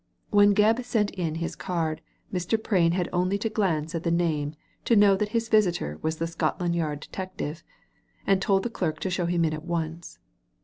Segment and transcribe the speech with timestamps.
[0.31, 2.01] When Gebb sent in his card
[2.33, 2.57] Mr.
[2.67, 6.25] Frain had only to glance at the name to know that his visitor was the
[6.25, 7.63] Scotland Yard detective,
[8.25, 10.17] and told the clerk to show him in at once.